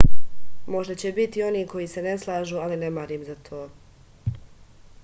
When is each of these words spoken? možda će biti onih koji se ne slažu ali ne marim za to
možda 0.75 0.95
će 1.03 1.11
biti 1.17 1.43
onih 1.49 1.67
koji 1.75 1.87
se 1.93 2.03
ne 2.07 2.15
slažu 2.23 2.57
ali 2.65 2.81
ne 2.85 2.91
marim 2.97 3.23
za 3.31 3.35
to 3.53 3.65